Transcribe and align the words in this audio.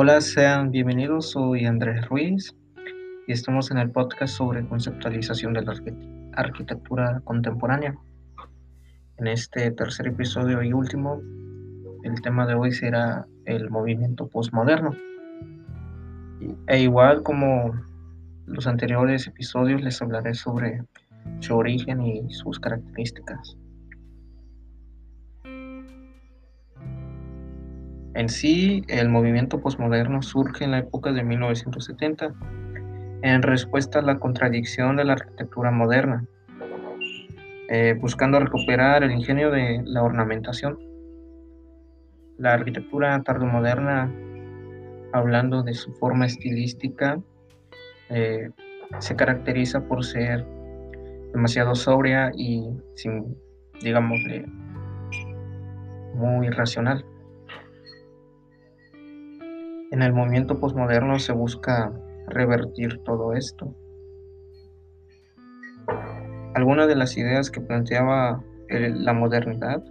Hola, 0.00 0.20
sean 0.20 0.70
bienvenidos. 0.70 1.32
Soy 1.32 1.66
Andrés 1.66 2.06
Ruiz 2.06 2.54
y 3.26 3.32
estamos 3.32 3.72
en 3.72 3.78
el 3.78 3.90
podcast 3.90 4.32
sobre 4.36 4.64
conceptualización 4.64 5.54
de 5.54 5.62
la 5.62 5.74
arquitectura 6.34 7.20
contemporánea. 7.24 7.96
En 9.16 9.26
este 9.26 9.72
tercer 9.72 10.06
episodio 10.06 10.62
y 10.62 10.72
último, 10.72 11.20
el 12.04 12.22
tema 12.22 12.46
de 12.46 12.54
hoy 12.54 12.70
será 12.70 13.26
el 13.44 13.70
movimiento 13.70 14.28
postmoderno. 14.28 14.94
E 16.68 16.80
igual 16.80 17.24
como 17.24 17.74
los 18.46 18.68
anteriores 18.68 19.26
episodios, 19.26 19.82
les 19.82 20.00
hablaré 20.00 20.32
sobre 20.34 20.84
su 21.40 21.56
origen 21.56 22.02
y 22.02 22.32
sus 22.32 22.60
características. 22.60 23.56
En 28.18 28.28
sí, 28.28 28.82
el 28.88 29.08
movimiento 29.08 29.60
postmoderno 29.60 30.22
surge 30.22 30.64
en 30.64 30.72
la 30.72 30.78
época 30.78 31.12
de 31.12 31.22
1970 31.22 32.34
en 33.22 33.42
respuesta 33.42 34.00
a 34.00 34.02
la 34.02 34.18
contradicción 34.18 34.96
de 34.96 35.04
la 35.04 35.12
arquitectura 35.12 35.70
moderna, 35.70 36.26
eh, 37.68 37.94
buscando 38.00 38.40
recuperar 38.40 39.04
el 39.04 39.12
ingenio 39.12 39.52
de 39.52 39.82
la 39.84 40.02
ornamentación. 40.02 40.80
La 42.38 42.54
arquitectura 42.54 43.22
tardomoderna, 43.22 44.12
hablando 45.12 45.62
de 45.62 45.74
su 45.74 45.92
forma 45.92 46.26
estilística, 46.26 47.20
eh, 48.10 48.50
se 48.98 49.14
caracteriza 49.14 49.86
por 49.86 50.04
ser 50.04 50.44
demasiado 51.32 51.76
sobria 51.76 52.32
y, 52.36 52.66
digamos, 53.80 54.18
muy 56.16 56.50
racional. 56.50 57.04
En 59.90 60.02
el 60.02 60.12
movimiento 60.12 60.60
posmoderno 60.60 61.18
se 61.18 61.32
busca 61.32 61.92
revertir 62.26 62.98
todo 63.04 63.32
esto. 63.32 63.74
Algunas 66.54 66.88
de 66.88 66.96
las 66.96 67.16
ideas 67.16 67.50
que 67.50 67.60
planteaba 67.60 68.42
la 68.68 69.12
modernidad 69.14 69.82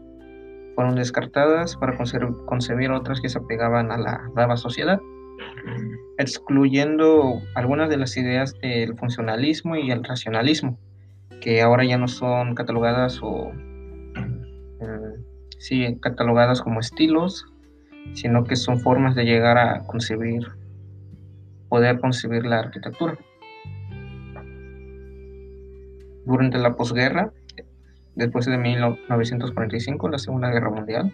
fueron 0.75 0.95
descartadas 0.95 1.75
para 1.77 1.97
concebir 2.45 2.91
otras 2.91 3.21
que 3.21 3.29
se 3.29 3.39
apegaban 3.39 3.91
a 3.91 3.97
la 3.97 4.29
nueva 4.35 4.57
sociedad, 4.57 4.99
excluyendo 6.19 7.41
algunas 7.55 7.89
de 7.89 7.97
las 7.97 8.15
ideas 8.17 8.53
del 8.61 8.95
funcionalismo 8.95 9.75
y 9.75 9.89
el 9.89 10.03
racionalismo, 10.03 10.77
que 11.41 11.63
ahora 11.63 11.83
ya 11.83 11.97
no 11.97 12.07
son 12.07 12.53
catalogadas 12.53 13.19
o 13.23 13.51
eh, 14.79 15.15
sí, 15.57 15.97
catalogadas 15.99 16.61
como 16.61 16.79
estilos, 16.79 17.47
sino 18.13 18.44
que 18.44 18.55
son 18.55 18.80
formas 18.80 19.16
de 19.16 19.25
llegar 19.25 19.58
a 19.58 19.86
concebir, 19.86 20.47
poder 21.69 22.00
concebir 22.00 22.45
la 22.45 22.59
arquitectura. 22.59 23.17
Durante 26.25 26.58
la 26.58 26.75
posguerra, 26.75 27.31
después 28.16 28.45
de 28.45 28.58
1945, 28.58 30.09
la 30.09 30.17
Segunda 30.17 30.49
Guerra 30.49 30.72
Mundial, 30.72 31.11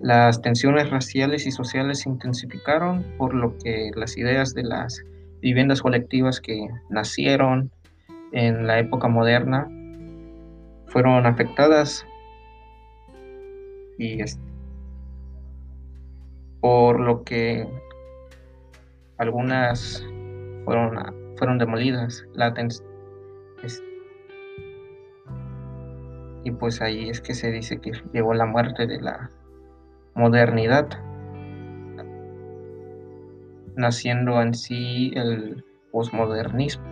las 0.00 0.42
tensiones 0.42 0.90
raciales 0.90 1.46
y 1.46 1.50
sociales 1.50 2.00
se 2.00 2.10
intensificaron, 2.10 3.04
por 3.18 3.34
lo 3.34 3.56
que 3.58 3.90
las 3.94 4.16
ideas 4.16 4.54
de 4.54 4.62
las 4.62 5.02
viviendas 5.40 5.82
colectivas 5.82 6.40
que 6.40 6.68
nacieron 6.90 7.70
en 8.32 8.66
la 8.66 8.78
época 8.78 9.08
moderna 9.08 9.68
fueron 10.88 11.26
afectadas 11.26 12.06
y 13.98 14.20
por 16.60 17.00
lo 17.00 17.22
que 17.24 17.66
algunas 19.18 20.06
fueron, 20.64 21.14
fueron 21.36 21.58
demolidas. 21.58 22.24
Y 26.44 26.50
pues 26.52 26.80
ahí 26.80 27.08
es 27.08 27.20
que 27.20 27.34
se 27.34 27.50
dice 27.50 27.80
que 27.80 27.90
llegó 28.12 28.32
la 28.32 28.46
muerte 28.46 28.86
de 28.86 29.00
la 29.00 29.30
modernidad, 30.14 30.88
naciendo 33.74 34.40
en 34.40 34.54
sí 34.54 35.12
el 35.16 35.64
posmodernismo. 35.90 36.84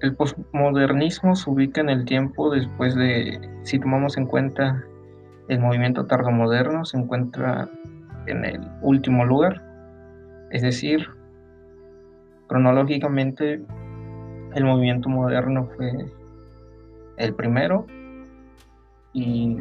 El 0.00 0.14
posmodernismo 0.14 1.36
se 1.36 1.50
ubica 1.50 1.80
en 1.80 1.90
el 1.90 2.04
tiempo 2.04 2.50
después 2.50 2.94
de, 2.94 3.40
si 3.62 3.78
tomamos 3.78 4.16
en 4.16 4.26
cuenta 4.26 4.82
el 5.48 5.60
movimiento 5.60 6.06
tardomoderno 6.06 6.84
se 6.84 6.98
encuentra 6.98 7.68
en 8.26 8.44
el 8.44 8.60
último 8.82 9.24
lugar, 9.24 9.62
es 10.50 10.62
decir, 10.62 11.06
cronológicamente 12.48 13.64
el 14.54 14.64
movimiento 14.64 15.08
moderno 15.08 15.68
fue 15.76 16.06
el 17.16 17.34
primero 17.34 17.86
y 19.12 19.58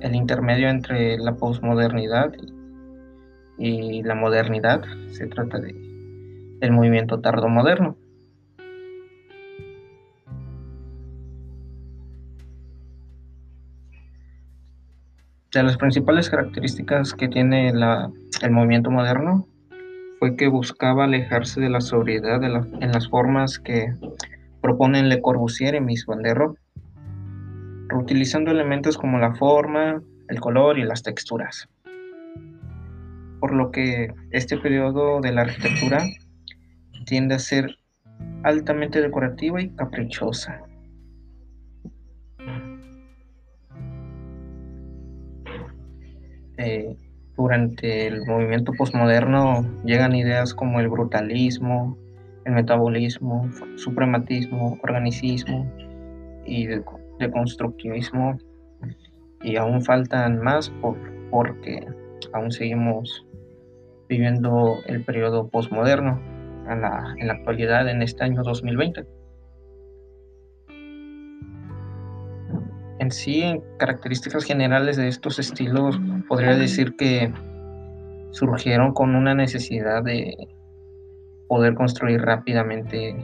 el 0.00 0.14
intermedio 0.14 0.68
entre 0.68 1.18
la 1.18 1.34
posmodernidad 1.34 2.32
y 3.58 4.02
la 4.02 4.14
modernidad 4.14 4.82
se 5.10 5.26
trata 5.26 5.58
de 5.58 5.74
el 6.60 6.70
movimiento 6.70 7.20
tardomoderno. 7.20 7.96
De 15.52 15.62
las 15.62 15.76
principales 15.76 16.30
características 16.30 17.12
que 17.12 17.28
tiene 17.28 17.68
el 17.68 18.50
movimiento 18.50 18.90
moderno 18.90 19.46
fue 20.18 20.34
que 20.34 20.48
buscaba 20.48 21.04
alejarse 21.04 21.60
de 21.60 21.68
la 21.68 21.82
sobriedad 21.82 22.42
en 22.42 22.90
las 22.90 23.08
formas 23.10 23.58
que 23.58 23.92
proponen 24.62 25.10
Le 25.10 25.20
Corbusier 25.20 25.74
y 25.74 25.80
Mies 25.80 26.06
van 26.06 26.22
der 26.22 26.38
Rohe, 26.38 26.56
reutilizando 27.88 28.50
elementos 28.50 28.96
como 28.96 29.18
la 29.18 29.34
forma, 29.34 30.02
el 30.28 30.40
color 30.40 30.78
y 30.78 30.84
las 30.84 31.02
texturas. 31.02 31.68
Por 33.38 33.52
lo 33.52 33.70
que 33.70 34.14
este 34.30 34.56
periodo 34.56 35.20
de 35.20 35.32
la 35.32 35.42
arquitectura 35.42 36.02
tiende 37.04 37.34
a 37.34 37.38
ser 37.38 37.76
altamente 38.42 39.02
decorativa 39.02 39.60
y 39.60 39.68
caprichosa. 39.68 40.62
Eh, 46.64 46.96
durante 47.36 48.06
el 48.06 48.24
movimiento 48.24 48.72
postmoderno 48.72 49.66
llegan 49.84 50.14
ideas 50.14 50.54
como 50.54 50.78
el 50.78 50.88
brutalismo, 50.88 51.98
el 52.44 52.52
metabolismo, 52.52 53.50
suprematismo, 53.76 54.78
organicismo 54.82 55.68
y 56.46 56.68
deconstructivismo 57.18 58.38
y 59.42 59.56
aún 59.56 59.82
faltan 59.82 60.38
más 60.40 60.70
por, 60.80 60.96
porque 61.30 61.84
aún 62.32 62.52
seguimos 62.52 63.26
viviendo 64.08 64.76
el 64.86 65.04
periodo 65.04 65.48
la, 66.82 67.14
en 67.18 67.26
la 67.26 67.32
actualidad 67.32 67.88
en 67.88 68.02
este 68.02 68.22
año 68.22 68.42
2020. 68.44 69.04
En 73.02 73.10
sí, 73.10 73.42
en 73.42 73.60
características 73.80 74.44
generales 74.44 74.96
de 74.96 75.08
estos 75.08 75.40
estilos, 75.40 75.98
podría 76.28 76.54
decir 76.54 76.94
que 76.94 77.34
surgieron 78.30 78.94
con 78.94 79.16
una 79.16 79.34
necesidad 79.34 80.04
de 80.04 80.36
poder 81.48 81.74
construir 81.74 82.22
rápidamente 82.22 83.16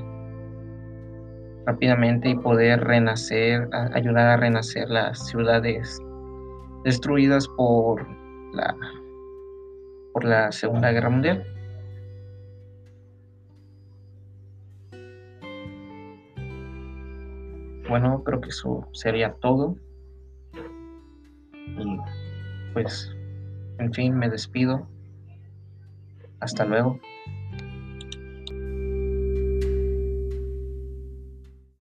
rápidamente 1.65 2.31
y 2.31 2.35
poder 2.35 2.81
renacer, 2.81 3.69
ayudar 3.95 4.27
a 4.27 4.37
renacer 4.37 4.91
las 4.91 5.29
ciudades 5.29 6.01
destruidas 6.83 7.47
por 7.47 8.05
la 8.55 8.77
por 10.13 10.25
la 10.25 10.51
Segunda 10.51 10.91
Guerra 10.91 11.11
Mundial. 11.11 11.45
Bueno, 17.89 18.23
creo 18.23 18.41
que 18.41 18.51
eso 18.51 18.87
sería 18.93 19.33
todo. 19.35 19.77
Y 21.79 21.99
pues, 22.75 23.17
en 23.79 23.93
fin, 23.95 24.15
me 24.17 24.29
despido. 24.29 24.87
Hasta 26.41 26.65
luego. 26.65 27.01